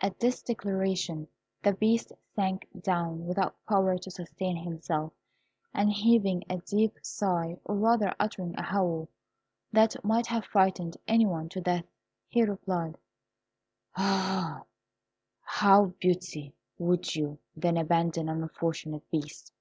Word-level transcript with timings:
At 0.00 0.18
this 0.18 0.42
declaration 0.42 1.28
the 1.62 1.72
Beast 1.72 2.10
sank 2.34 2.66
down 2.82 3.28
without 3.28 3.54
power 3.64 3.96
to 3.96 4.10
sustain 4.10 4.56
himself, 4.56 5.12
and 5.72 5.92
heaving 5.92 6.42
a 6.50 6.56
deep 6.58 6.98
sigh, 7.00 7.56
or 7.64 7.76
rather 7.76 8.12
uttering 8.18 8.56
a 8.58 8.62
howl 8.62 9.08
that 9.70 10.04
might 10.04 10.26
have 10.26 10.44
frightened 10.44 10.96
any 11.06 11.26
one 11.26 11.48
to 11.50 11.60
death, 11.60 11.86
he 12.26 12.42
replied, 12.42 12.98
"How, 13.92 14.64
Beauty! 16.00 16.54
would 16.80 17.14
you, 17.14 17.38
then, 17.54 17.76
abandon 17.76 18.28
an 18.28 18.42
unfortunate 18.42 19.08
Beast? 19.12 19.52